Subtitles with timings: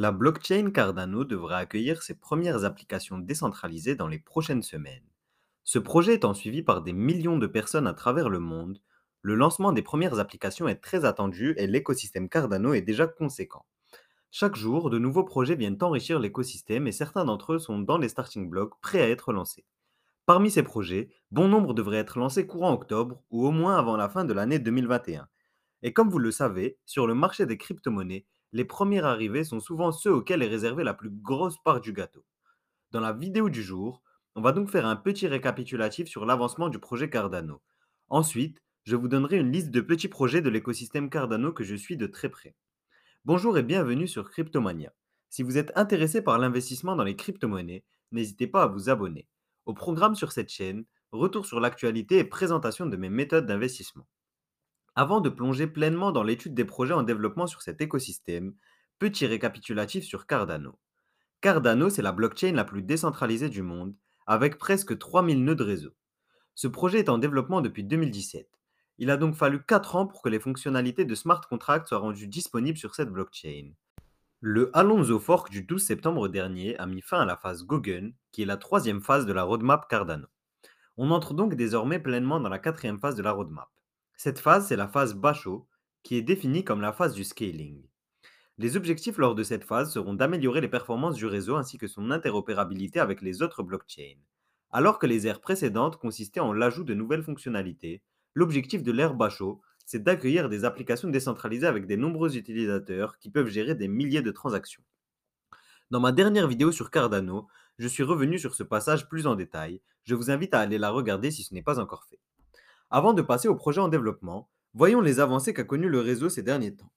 [0.00, 5.02] La blockchain Cardano devrait accueillir ses premières applications décentralisées dans les prochaines semaines.
[5.64, 8.80] Ce projet étant suivi par des millions de personnes à travers le monde,
[9.22, 13.66] le lancement des premières applications est très attendu et l'écosystème Cardano est déjà conséquent.
[14.30, 18.08] Chaque jour, de nouveaux projets viennent enrichir l'écosystème et certains d'entre eux sont dans les
[18.08, 19.64] starting blocks prêts à être lancés.
[20.26, 24.08] Parmi ces projets, bon nombre devraient être lancés courant octobre ou au moins avant la
[24.08, 25.26] fin de l'année 2021.
[25.82, 29.92] Et comme vous le savez, sur le marché des crypto-monnaies, les premiers arrivés sont souvent
[29.92, 32.24] ceux auxquels est réservée la plus grosse part du gâteau.
[32.90, 34.02] Dans la vidéo du jour,
[34.34, 37.60] on va donc faire un petit récapitulatif sur l'avancement du projet Cardano.
[38.08, 41.98] Ensuite, je vous donnerai une liste de petits projets de l'écosystème Cardano que je suis
[41.98, 42.54] de très près.
[43.26, 44.94] Bonjour et bienvenue sur Cryptomania.
[45.28, 49.28] Si vous êtes intéressé par l'investissement dans les crypto-monnaies, n'hésitez pas à vous abonner.
[49.66, 54.06] Au programme sur cette chaîne, retour sur l'actualité et présentation de mes méthodes d'investissement.
[55.00, 58.56] Avant de plonger pleinement dans l'étude des projets en développement sur cet écosystème,
[58.98, 60.76] petit récapitulatif sur Cardano.
[61.40, 63.94] Cardano, c'est la blockchain la plus décentralisée du monde,
[64.26, 65.92] avec presque 3000 nœuds de réseau.
[66.56, 68.48] Ce projet est en développement depuis 2017.
[68.98, 72.26] Il a donc fallu 4 ans pour que les fonctionnalités de smart contract soient rendues
[72.26, 73.70] disponibles sur cette blockchain.
[74.40, 78.42] Le Alonso Fork du 12 septembre dernier a mis fin à la phase Gogun, qui
[78.42, 80.26] est la troisième phase de la roadmap Cardano.
[80.96, 83.68] On entre donc désormais pleinement dans la quatrième phase de la roadmap.
[84.20, 85.68] Cette phase, c'est la phase Basho,
[86.02, 87.86] qui est définie comme la phase du scaling.
[88.56, 92.10] Les objectifs lors de cette phase seront d'améliorer les performances du réseau ainsi que son
[92.10, 94.18] interopérabilité avec les autres blockchains.
[94.72, 98.02] Alors que les aires précédentes consistaient en l'ajout de nouvelles fonctionnalités,
[98.34, 103.46] l'objectif de l'ère Basho, c'est d'accueillir des applications décentralisées avec des nombreux utilisateurs qui peuvent
[103.46, 104.82] gérer des milliers de transactions.
[105.92, 107.46] Dans ma dernière vidéo sur Cardano,
[107.78, 109.80] je suis revenu sur ce passage plus en détail.
[110.02, 112.18] Je vous invite à aller la regarder si ce n'est pas encore fait.
[112.90, 116.42] Avant de passer au projet en développement, voyons les avancées qu'a connues le réseau ces
[116.42, 116.90] derniers temps.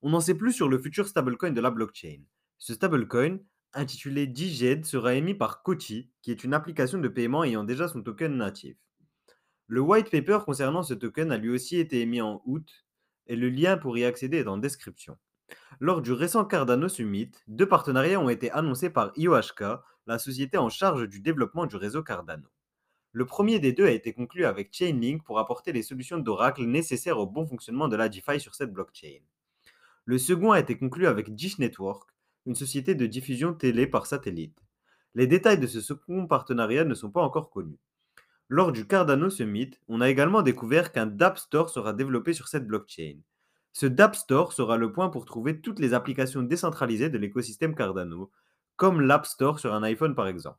[0.00, 2.20] On n'en sait plus sur le futur stablecoin de la blockchain.
[2.58, 3.38] Ce stablecoin,
[3.72, 8.02] intitulé DJED, sera émis par Kochi, qui est une application de paiement ayant déjà son
[8.02, 8.76] token natif.
[9.66, 12.68] Le white paper concernant ce token a lui aussi été émis en août,
[13.26, 15.18] et le lien pour y accéder est en description.
[15.80, 19.64] Lors du récent Cardano Summit, deux partenariats ont été annoncés par IOHK,
[20.06, 22.48] la société en charge du développement du réseau Cardano.
[23.14, 27.18] Le premier des deux a été conclu avec Chainlink pour apporter les solutions d'Oracle nécessaires
[27.18, 29.20] au bon fonctionnement de la DeFi sur cette blockchain.
[30.06, 32.08] Le second a été conclu avec Dish Network,
[32.46, 34.58] une société de diffusion télé par satellite.
[35.14, 37.78] Les détails de ce second partenariat ne sont pas encore connus.
[38.48, 42.66] Lors du Cardano Summit, on a également découvert qu'un DApp Store sera développé sur cette
[42.66, 43.18] blockchain.
[43.72, 48.30] Ce DApp Store sera le point pour trouver toutes les applications décentralisées de l'écosystème Cardano,
[48.76, 50.58] comme l'App Store sur un iPhone par exemple.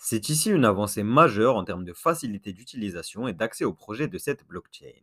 [0.00, 4.16] C'est ici une avancée majeure en termes de facilité d'utilisation et d'accès aux projets de
[4.16, 5.02] cette blockchain.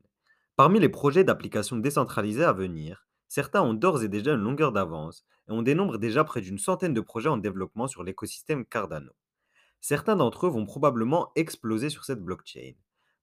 [0.55, 5.25] Parmi les projets d'applications décentralisées à venir, certains ont d'ores et déjà une longueur d'avance
[5.49, 9.11] et on dénombre déjà près d'une centaine de projets en développement sur l'écosystème Cardano.
[9.81, 12.71] Certains d'entre eux vont probablement exploser sur cette blockchain.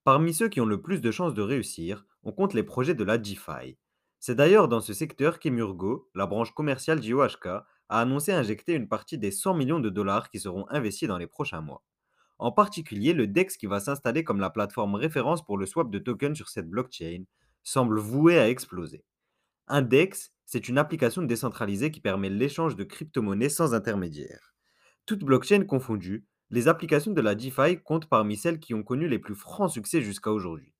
[0.04, 3.02] Parmi ceux qui ont le plus de chances de réussir, on compte les projets de
[3.02, 3.78] la DeFi.
[4.20, 7.48] C'est d'ailleurs dans ce secteur qu'Emurgo, la branche commerciale d'IOHK,
[7.92, 11.26] a annoncé injecter une partie des 100 millions de dollars qui seront investis dans les
[11.26, 11.84] prochains mois.
[12.38, 15.98] En particulier, le DEX qui va s'installer comme la plateforme référence pour le swap de
[15.98, 17.24] tokens sur cette blockchain
[17.62, 19.04] semble voué à exploser.
[19.68, 24.54] Un DEX, c'est une application décentralisée qui permet l'échange de crypto-monnaies sans intermédiaire.
[25.04, 29.18] Toutes blockchains confondues, les applications de la DeFi comptent parmi celles qui ont connu les
[29.18, 30.72] plus francs succès jusqu'à aujourd'hui.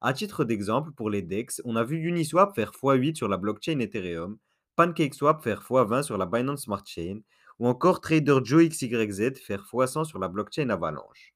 [0.00, 3.80] À titre d'exemple, pour les DEX, on a vu Uniswap faire x8 sur la blockchain
[3.80, 4.38] Ethereum
[4.76, 7.20] PancakeSwap faire x20 sur la Binance Smart Chain
[7.58, 11.34] ou encore TraderJoe XYZ faire x100 sur la blockchain Avalanche.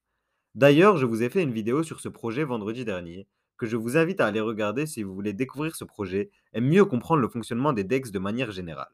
[0.55, 3.27] D'ailleurs, je vous ai fait une vidéo sur ce projet vendredi dernier
[3.57, 6.85] que je vous invite à aller regarder si vous voulez découvrir ce projet et mieux
[6.85, 8.91] comprendre le fonctionnement des DEX de manière générale.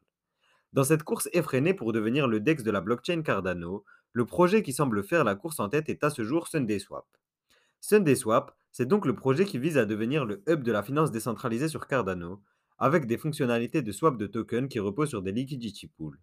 [0.72, 4.72] Dans cette course effrénée pour devenir le DEX de la blockchain Cardano, le projet qui
[4.72, 7.06] semble faire la course en tête est à ce jour SundaySwap.
[7.80, 11.68] SundaySwap, c'est donc le projet qui vise à devenir le hub de la finance décentralisée
[11.68, 12.42] sur Cardano,
[12.78, 16.18] avec des fonctionnalités de swap de tokens qui reposent sur des liquidity pools.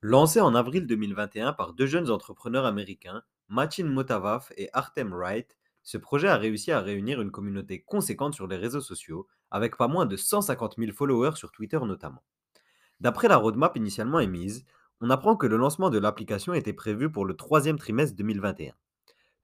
[0.00, 5.98] Lancé en avril 2021 par deux jeunes entrepreneurs américains, Machin Motavaf et Artem Wright, ce
[5.98, 10.06] projet a réussi à réunir une communauté conséquente sur les réseaux sociaux, avec pas moins
[10.06, 12.22] de 150 000 followers sur Twitter notamment.
[13.00, 14.64] D'après la roadmap initialement émise,
[15.00, 18.74] on apprend que le lancement de l'application était prévu pour le troisième trimestre 2021.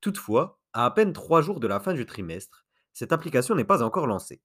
[0.00, 3.82] Toutefois, à à peine trois jours de la fin du trimestre, cette application n'est pas
[3.82, 4.42] encore lancée.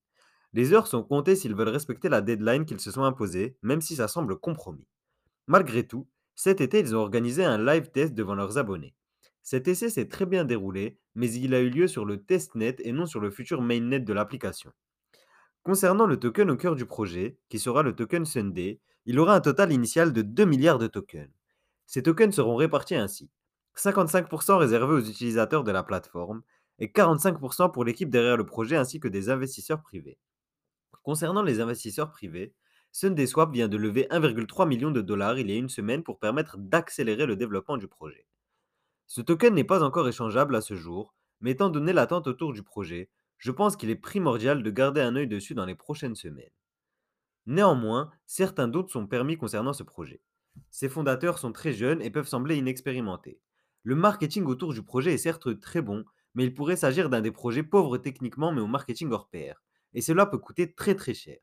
[0.52, 3.96] Les heures sont comptées s'ils veulent respecter la deadline qu'ils se sont imposée, même si
[3.96, 4.86] ça semble compromis.
[5.46, 8.94] Malgré tout, cet été, ils ont organisé un live test devant leurs abonnés.
[9.42, 12.92] Cet essai s'est très bien déroulé, mais il a eu lieu sur le testnet et
[12.92, 14.72] non sur le futur mainnet de l'application.
[15.62, 19.40] Concernant le token au cœur du projet, qui sera le token Sunday, il aura un
[19.40, 21.30] total initial de 2 milliards de tokens.
[21.86, 23.30] Ces tokens seront répartis ainsi.
[23.76, 26.42] 55% réservés aux utilisateurs de la plateforme
[26.78, 30.18] et 45% pour l'équipe derrière le projet ainsi que des investisseurs privés.
[31.02, 32.54] Concernant les investisseurs privés,
[32.92, 36.58] SundaeSwap vient de lever 1,3 million de dollars il y a une semaine pour permettre
[36.58, 38.26] d'accélérer le développement du projet.
[39.06, 42.62] Ce token n'est pas encore échangeable à ce jour, mais étant donné l'attente autour du
[42.62, 46.50] projet, je pense qu'il est primordial de garder un œil dessus dans les prochaines semaines.
[47.46, 50.20] Néanmoins, certains doutes sont permis concernant ce projet.
[50.70, 53.40] Ses fondateurs sont très jeunes et peuvent sembler inexpérimentés.
[53.82, 56.04] Le marketing autour du projet est certes très bon,
[56.34, 59.62] mais il pourrait s'agir d'un des projets pauvres techniquement mais au marketing hors pair,
[59.94, 61.38] et cela peut coûter très très cher.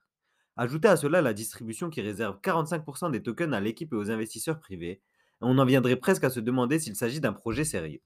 [0.56, 4.60] Ajoutez à cela la distribution qui réserve 45% des tokens à l'équipe et aux investisseurs
[4.60, 5.02] privés, et
[5.42, 8.02] on en viendrait presque à se demander s'il s'agit d'un projet sérieux.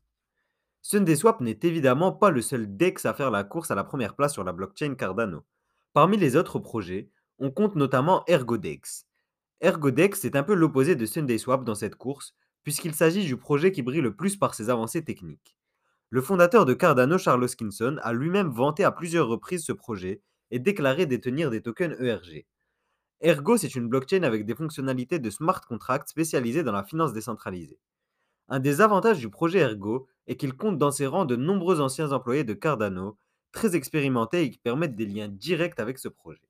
[0.82, 4.34] SundaeSwap n'est évidemment pas le seul DEX à faire la course à la première place
[4.34, 5.46] sur la blockchain Cardano.
[5.94, 7.10] Parmi les autres projets,
[7.40, 9.06] on compte notamment ErgoDex.
[9.62, 13.82] ErgoDex est un peu l'opposé de SundaySwap dans cette course, puisqu'il s'agit du projet qui
[13.82, 15.56] brille le plus par ses avancées techniques.
[16.10, 20.60] Le fondateur de Cardano, Charles Hoskinson, a lui-même vanté à plusieurs reprises ce projet et
[20.60, 22.46] déclaré détenir des tokens ERG.
[23.22, 27.80] Ergo, c'est une blockchain avec des fonctionnalités de smart contract spécialisées dans la finance décentralisée.
[28.50, 32.12] Un des avantages du projet Ergo est qu'il compte dans ses rangs de nombreux anciens
[32.12, 33.18] employés de Cardano,
[33.52, 36.42] très expérimentés et qui permettent des liens directs avec ce projet.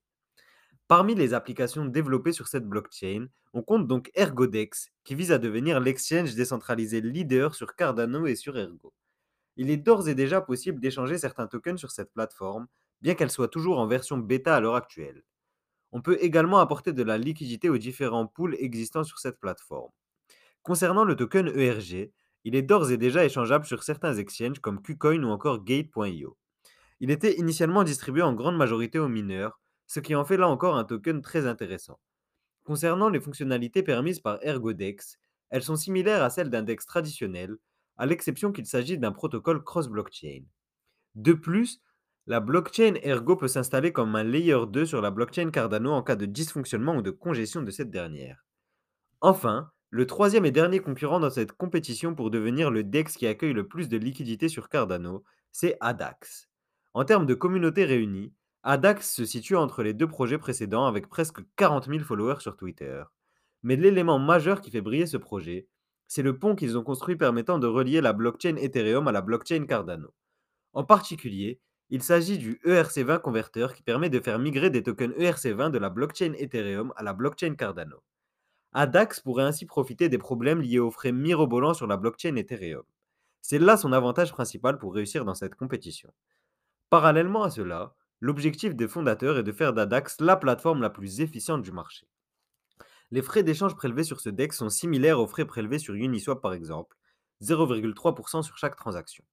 [0.88, 5.80] Parmi les applications développées sur cette blockchain, on compte donc ErgoDex, qui vise à devenir
[5.80, 8.94] l'exchange décentralisé leader sur Cardano et sur Ergo.
[9.58, 12.68] Il est d'ores et déjà possible d'échanger certains tokens sur cette plateforme,
[13.02, 15.24] bien qu'elle soit toujours en version bêta à l'heure actuelle.
[15.92, 19.92] On peut également apporter de la liquidité aux différents pools existants sur cette plateforme.
[20.64, 22.12] Concernant le token ERG,
[22.44, 26.38] il est d'ores et déjà échangeable sur certains exchanges comme KuCoin ou encore Gate.io.
[27.00, 30.78] Il était initialement distribué en grande majorité aux mineurs, ce qui en fait là encore
[30.78, 32.00] un token très intéressant.
[32.64, 35.18] Concernant les fonctionnalités permises par ErgoDex,
[35.50, 37.58] elles sont similaires à celles d'un DEX traditionnel,
[37.98, 40.44] à l'exception qu'il s'agit d'un protocole cross-blockchain.
[41.16, 41.82] De plus,
[42.28, 46.16] la blockchain Ergo peut s'installer comme un layer 2 sur la blockchain Cardano en cas
[46.16, 48.46] de dysfonctionnement ou de congestion de cette dernière.
[49.22, 53.54] Enfin, le troisième et dernier concurrent dans cette compétition pour devenir le DEX qui accueille
[53.54, 56.48] le plus de liquidités sur Cardano, c'est ADAX.
[56.94, 58.34] En termes de communauté réunie,
[58.64, 63.04] ADAX se situe entre les deux projets précédents avec presque 40 000 followers sur Twitter.
[63.64, 65.68] Mais l'élément majeur qui fait briller ce projet,
[66.08, 69.66] c'est le pont qu'ils ont construit permettant de relier la blockchain Ethereum à la blockchain
[69.66, 70.14] Cardano.
[70.74, 71.60] En particulier,
[71.94, 75.90] il s'agit du ERC20 converteur qui permet de faire migrer des tokens ERC20 de la
[75.90, 78.02] blockchain Ethereum à la blockchain Cardano.
[78.72, 82.84] ADAX pourrait ainsi profiter des problèmes liés aux frais mirobolants sur la blockchain Ethereum.
[83.42, 86.14] C'est là son avantage principal pour réussir dans cette compétition.
[86.90, 91.62] Parallèlement à cela, l'objectif des fondateurs est de faire d'ADAX la plateforme la plus efficiente
[91.62, 92.08] du marché.
[93.10, 96.54] Les frais d'échange prélevés sur ce DEX sont similaires aux frais prélevés sur Uniswap par
[96.54, 96.96] exemple,
[97.42, 99.26] 0,3% sur chaque transaction.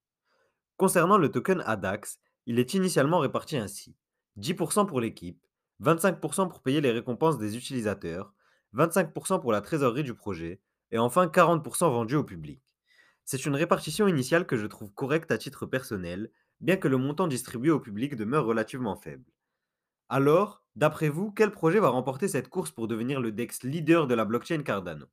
[0.76, 3.94] Concernant le token ADAX, il est initialement réparti ainsi
[4.38, 5.44] 10% pour l'équipe,
[5.82, 8.32] 25% pour payer les récompenses des utilisateurs,
[8.74, 12.62] 25% pour la trésorerie du projet, et enfin 40% vendu au public.
[13.26, 16.30] C'est une répartition initiale que je trouve correcte à titre personnel,
[16.60, 19.30] bien que le montant distribué au public demeure relativement faible.
[20.08, 24.14] Alors, d'après vous, quel projet va remporter cette course pour devenir le DEX leader de
[24.14, 25.04] la blockchain Cardano?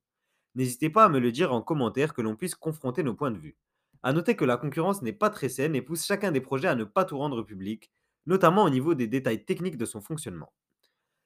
[0.54, 3.36] N'hésitez pas à me le dire en commentaire que l'on puisse confronter nos points de
[3.36, 3.58] vue.
[4.02, 6.74] A noter que la concurrence n'est pas très saine et pousse chacun des projets à
[6.74, 7.90] ne pas tout rendre public,
[8.26, 10.52] notamment au niveau des détails techniques de son fonctionnement.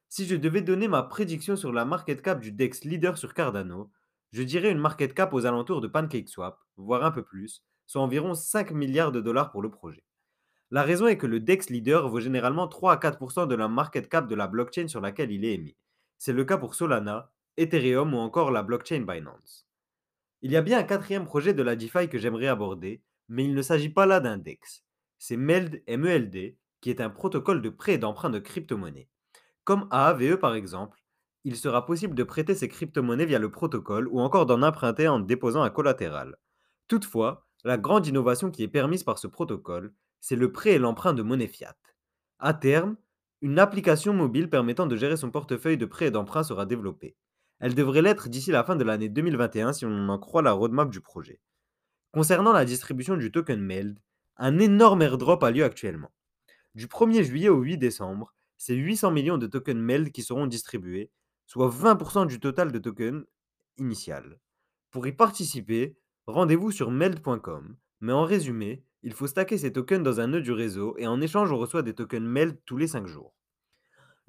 [0.09, 3.91] Si je devais donner ma prédiction sur la market cap du DEX leader sur Cardano,
[4.33, 8.35] je dirais une market cap aux alentours de PancakeSwap, voire un peu plus, soit environ
[8.35, 10.05] 5 milliards de dollars pour le projet.
[10.71, 14.09] La raison est que le DEX leader vaut généralement 3 à 4% de la market
[14.09, 15.77] cap de la blockchain sur laquelle il est émis.
[16.19, 19.70] C'est le cas pour Solana, Ethereum ou encore la blockchain Binance.
[20.43, 23.55] Il y a bien un quatrième projet de la DeFi que j'aimerais aborder, mais il
[23.55, 24.85] ne s'agit pas là d'un DEX.
[25.19, 29.09] C'est MELD, MELD, qui est un protocole de prêt et d'emprunt de crypto-monnaies.
[29.65, 31.03] Comme AAVE par exemple,
[31.45, 35.21] il sera possible de prêter ces crypto-monnaies via le protocole ou encore d'en emprunter en
[35.21, 36.37] déposant un collatéral.
[36.89, 41.13] Toutefois, la grande innovation qui est permise par ce protocole, c'est le prêt et l'emprunt
[41.13, 41.77] de monnaie fiat.
[42.39, 42.97] À terme,
[43.43, 47.17] une application mobile permettant de gérer son portefeuille de prêt et d'emprunt sera développée.
[47.61, 50.91] Elle devrait l'être d'ici la fin de l'année 2021 si on en croit la roadmap
[50.91, 51.41] du projet.
[52.13, 53.99] Concernant la distribution du token MELD,
[54.39, 56.11] un énorme airdrop a lieu actuellement.
[56.75, 61.11] Du 1er juillet au 8 décembre, c'est 800 millions de tokens MELD qui seront distribués,
[61.47, 63.25] soit 20% du total de tokens
[63.77, 64.41] initial.
[64.91, 70.21] Pour y participer, rendez-vous sur meld.com, mais en résumé, il faut stacker ces tokens dans
[70.21, 73.07] un nœud du réseau et en échange on reçoit des tokens MELD tous les 5
[73.07, 73.35] jours.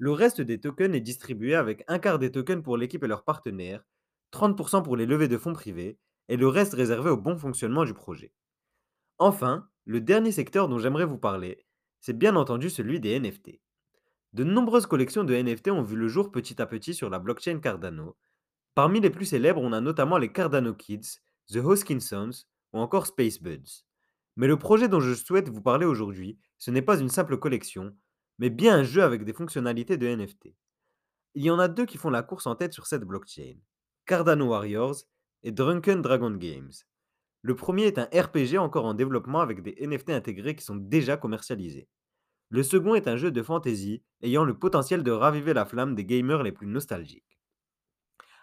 [0.02, 3.22] Le reste des tokens est distribué avec un quart des tokens pour l'équipe et leurs
[3.22, 3.84] partenaires,
[4.32, 5.96] 30% pour les levées de fonds privés,
[6.28, 8.32] et le reste réservé au bon fonctionnement du projet.
[9.18, 11.64] Enfin, le dernier secteur dont j'aimerais vous parler,
[12.00, 13.60] c'est bien entendu celui des NFT.
[14.32, 17.60] De nombreuses collections de NFT ont vu le jour petit à petit sur la blockchain
[17.60, 18.16] Cardano.
[18.74, 23.40] Parmi les plus célèbres, on a notamment les Cardano Kids, The Hoskinsons ou encore Space
[23.40, 23.84] Buds.
[24.34, 27.94] Mais le projet dont je souhaite vous parler aujourd'hui, ce n'est pas une simple collection,
[28.42, 30.52] mais bien un jeu avec des fonctionnalités de NFT.
[31.34, 33.54] Il y en a deux qui font la course en tête sur cette blockchain,
[34.04, 34.96] Cardano Warriors
[35.44, 36.72] et Drunken Dragon Games.
[37.42, 41.16] Le premier est un RPG encore en développement avec des NFT intégrés qui sont déjà
[41.16, 41.88] commercialisés.
[42.48, 46.04] Le second est un jeu de fantasy ayant le potentiel de raviver la flamme des
[46.04, 47.38] gamers les plus nostalgiques.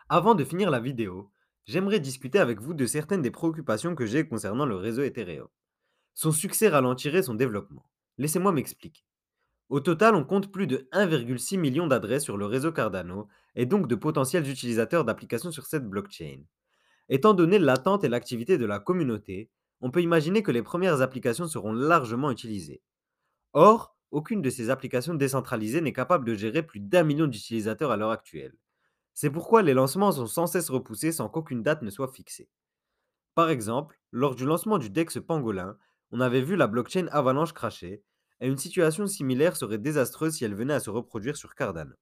[0.08, 1.30] Avant de finir la vidéo,
[1.66, 5.50] j'aimerais discuter avec vous de certaines des préoccupations que j'ai concernant le réseau Ethereum.
[6.14, 7.90] Son succès ralentirait son développement.
[8.18, 9.04] Laissez-moi m'expliquer.
[9.70, 13.88] Au total, on compte plus de 1,6 million d'adresses sur le réseau Cardano et donc
[13.88, 16.42] de potentiels utilisateurs d'applications sur cette blockchain.
[17.08, 19.50] Étant donné l'attente et l'activité de la communauté,
[19.82, 22.82] on peut imaginer que les premières applications seront largement utilisées.
[23.54, 27.98] Or, aucune de ces applications décentralisées n'est capable de gérer plus d'un million d'utilisateurs à
[27.98, 28.56] l'heure actuelle.
[29.14, 32.50] C'est pourquoi les lancements sont sans cesse repoussés sans qu'aucune date ne soit fixée.
[33.36, 35.78] Par exemple, lors du lancement du DEX Pangolin,
[36.12, 38.04] on avait vu la blockchain Avalanche cracher,
[38.42, 41.96] et une situation similaire serait désastreuse si elle venait à se reproduire sur Cardano.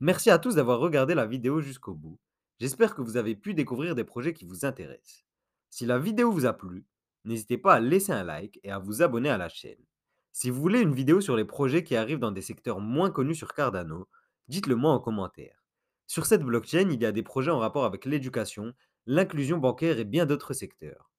[0.00, 2.18] Merci à tous d'avoir regardé la vidéo jusqu'au bout.
[2.58, 5.24] J'espère que vous avez pu découvrir des projets qui vous intéressent.
[5.70, 6.86] Si la vidéo vous a plu,
[7.24, 9.84] n'hésitez pas à laisser un like et à vous abonner à la chaîne.
[10.32, 13.34] Si vous voulez une vidéo sur les projets qui arrivent dans des secteurs moins connus
[13.34, 14.08] sur Cardano,
[14.48, 15.64] dites-le moi en commentaire.
[16.06, 18.74] Sur cette blockchain, il y a des projets en rapport avec l'éducation,
[19.06, 21.10] l'inclusion bancaire et bien d'autres secteurs.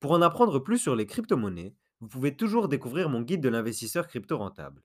[0.00, 4.06] Pour en apprendre plus sur les crypto-monnaies, vous pouvez toujours découvrir mon guide de l'investisseur
[4.06, 4.82] crypto rentable.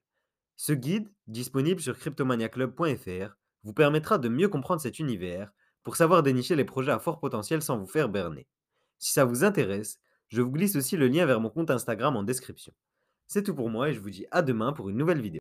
[0.55, 5.51] Ce guide, disponible sur cryptomaniaclub.fr, vous permettra de mieux comprendre cet univers
[5.84, 8.48] pour savoir dénicher les projets à fort potentiel sans vous faire berner.
[8.98, 12.24] Si ça vous intéresse, je vous glisse aussi le lien vers mon compte Instagram en
[12.24, 12.74] description.
[13.27, 15.32] C'est tout pour moi et je vous dis à demain pour une nouvelle vidéo.